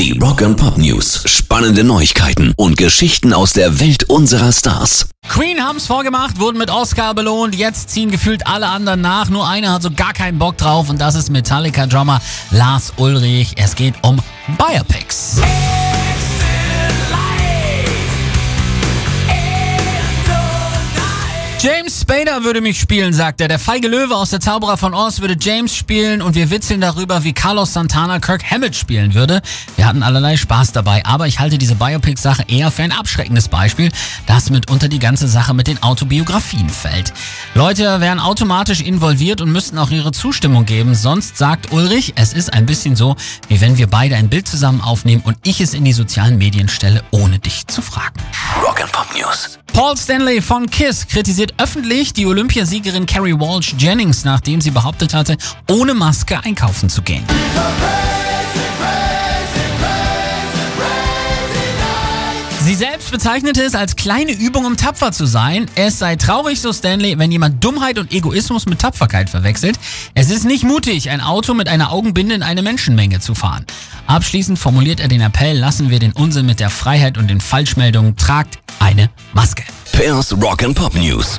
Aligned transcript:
Die 0.00 0.18
Rock 0.18 0.40
and 0.40 0.56
Pop 0.56 0.78
News. 0.78 1.24
Spannende 1.26 1.84
Neuigkeiten 1.84 2.54
und 2.56 2.78
Geschichten 2.78 3.34
aus 3.34 3.52
der 3.52 3.80
Welt 3.80 4.04
unserer 4.04 4.50
Stars. 4.50 5.10
Queen 5.28 5.62
haben's 5.62 5.86
vorgemacht, 5.86 6.40
wurden 6.40 6.56
mit 6.56 6.70
Oscar 6.70 7.12
belohnt. 7.12 7.54
Jetzt 7.54 7.90
ziehen 7.90 8.10
gefühlt 8.10 8.46
alle 8.46 8.68
anderen 8.68 9.02
nach. 9.02 9.28
Nur 9.28 9.46
einer 9.46 9.74
hat 9.74 9.82
so 9.82 9.90
gar 9.90 10.14
keinen 10.14 10.38
Bock 10.38 10.56
drauf 10.56 10.88
und 10.88 10.98
das 11.02 11.16
ist 11.16 11.28
Metallica-Drummer 11.28 12.22
Lars 12.50 12.94
Ulrich. 12.96 13.56
Es 13.58 13.76
geht 13.76 13.92
um 14.00 14.16
Biopics. 14.56 15.42
James 21.62 22.00
Spader 22.00 22.42
würde 22.42 22.62
mich 22.62 22.80
spielen, 22.80 23.12
sagt 23.12 23.38
er. 23.42 23.48
Der 23.48 23.58
feige 23.58 23.86
Löwe 23.86 24.16
aus 24.16 24.30
der 24.30 24.40
Zauberer 24.40 24.78
von 24.78 24.94
Oz 24.94 25.20
würde 25.20 25.36
James 25.38 25.76
spielen 25.76 26.22
und 26.22 26.34
wir 26.34 26.48
witzeln 26.48 26.80
darüber, 26.80 27.22
wie 27.22 27.34
Carlos 27.34 27.74
Santana 27.74 28.18
Kirk 28.18 28.50
Hammett 28.50 28.74
spielen 28.74 29.12
würde. 29.12 29.42
Wir 29.76 29.86
hatten 29.86 30.02
allerlei 30.02 30.38
Spaß 30.38 30.72
dabei, 30.72 31.04
aber 31.04 31.26
ich 31.26 31.38
halte 31.38 31.58
diese 31.58 31.74
Biopic-Sache 31.74 32.44
eher 32.48 32.70
für 32.70 32.82
ein 32.82 32.92
abschreckendes 32.92 33.48
Beispiel, 33.48 33.92
das 34.24 34.48
mitunter 34.48 34.88
die 34.88 35.00
ganze 35.00 35.28
Sache 35.28 35.52
mit 35.52 35.66
den 35.66 35.82
Autobiografien 35.82 36.70
fällt. 36.70 37.12
Leute 37.54 38.00
wären 38.00 38.20
automatisch 38.20 38.80
involviert 38.80 39.42
und 39.42 39.52
müssten 39.52 39.76
auch 39.76 39.90
ihre 39.90 40.12
Zustimmung 40.12 40.64
geben, 40.64 40.94
sonst 40.94 41.36
sagt 41.36 41.72
Ulrich, 41.72 42.14
es 42.16 42.32
ist 42.32 42.54
ein 42.54 42.64
bisschen 42.64 42.96
so, 42.96 43.16
wie 43.48 43.60
wenn 43.60 43.76
wir 43.76 43.86
beide 43.86 44.16
ein 44.16 44.30
Bild 44.30 44.48
zusammen 44.48 44.80
aufnehmen 44.80 45.20
und 45.26 45.36
ich 45.42 45.60
es 45.60 45.74
in 45.74 45.84
die 45.84 45.92
sozialen 45.92 46.38
Medien 46.38 46.70
stelle, 46.70 47.04
ohne 47.10 47.38
dich 47.38 47.66
zu 47.66 47.82
fragen. 47.82 48.18
Pop 48.92 49.06
News. 49.14 49.58
Paul 49.72 49.96
Stanley 49.96 50.40
von 50.42 50.68
KISS 50.68 51.06
kritisiert 51.06 51.54
öffentlich 51.58 52.12
die 52.12 52.26
Olympiasiegerin 52.26 53.06
Carrie 53.06 53.38
Walsh 53.38 53.74
Jennings, 53.78 54.24
nachdem 54.24 54.60
sie 54.60 54.70
behauptet 54.70 55.14
hatte, 55.14 55.36
ohne 55.70 55.94
Maske 55.94 56.42
einkaufen 56.42 56.88
zu 56.88 57.02
gehen. 57.02 57.24
Sie 62.62 62.74
selbst 62.74 63.10
bezeichnete 63.10 63.62
es 63.62 63.74
als 63.74 63.96
kleine 63.96 64.32
Übung, 64.32 64.64
um 64.64 64.76
tapfer 64.76 65.12
zu 65.12 65.26
sein. 65.26 65.66
Es 65.74 65.98
sei 65.98 66.16
traurig, 66.16 66.60
so 66.60 66.72
Stanley, 66.72 67.18
wenn 67.18 67.32
jemand 67.32 67.64
Dummheit 67.64 67.98
und 67.98 68.12
Egoismus 68.12 68.66
mit 68.66 68.78
Tapferkeit 68.78 69.30
verwechselt. 69.30 69.78
Es 70.14 70.30
ist 70.30 70.44
nicht 70.44 70.62
mutig, 70.62 71.10
ein 71.10 71.20
Auto 71.20 71.54
mit 71.54 71.68
einer 71.68 71.90
Augenbinde 71.90 72.34
in 72.34 72.42
eine 72.42 72.62
Menschenmenge 72.62 73.18
zu 73.18 73.34
fahren. 73.34 73.64
Abschließend 74.06 74.58
formuliert 74.58 75.00
er 75.00 75.08
den 75.08 75.20
Appell, 75.20 75.58
lassen 75.58 75.90
wir 75.90 75.98
den 75.98 76.12
Unsinn 76.12 76.46
mit 76.46 76.60
der 76.60 76.70
Freiheit 76.70 77.16
und 77.16 77.28
den 77.28 77.40
Falschmeldungen, 77.40 78.16
tragt 78.16 78.58
eine 78.80 79.10
Maske. 79.32 79.62
Pairs 79.92 80.34
Rock 80.42 80.64
and 80.64 80.74
Pop 80.74 80.94
News. 80.94 81.38